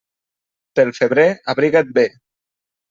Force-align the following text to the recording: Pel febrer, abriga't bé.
Pel 0.79 0.95
febrer, 1.01 1.27
abriga't 1.57 1.95
bé. 2.01 2.09